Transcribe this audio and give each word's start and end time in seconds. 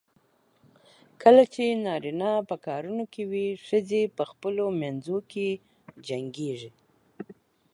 کله 1.21 1.43
چې 1.53 1.63
نارینه 1.85 2.31
په 2.49 2.55
کارونو 2.65 3.03
کې 3.13 3.23
وي، 3.31 3.47
ښځې 3.67 4.01
په 4.17 4.23
خپلو 4.31 4.65
منځو 4.81 5.17
کې 5.31 5.47
جنګېږي. 6.07 6.71